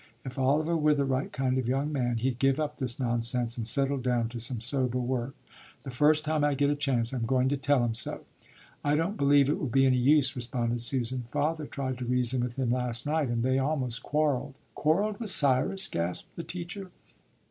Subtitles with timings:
[0.25, 3.67] "If Oliver were the right kind of young man, he'd give up this nonsense and
[3.67, 5.35] settle down to some sober work.
[5.83, 8.25] The first time I get a chance I'm going to tell him so."
[8.83, 11.25] "I don't believe it will be any use," responded Susan.
[11.31, 15.87] "Father tried to reason with him last night, and they almost quarrelled." "Quarrelled with Cyrus!"
[15.87, 16.89] gasped the teacher.